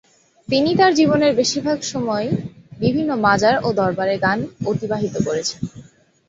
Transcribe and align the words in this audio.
তিনি 0.49 0.71
তার 0.75 0.91
জীবনের 0.93 1.31
বেশিরভাগ 1.35 1.77
সময়ই 1.85 2.31
বিভিন্ন 2.79 3.11
মাজার 3.25 3.55
ও 3.61 3.79
দরবারে 3.79 4.15
গান 4.23 4.39
অতিবাহিত 4.65 5.15
করেছেন। 5.27 5.61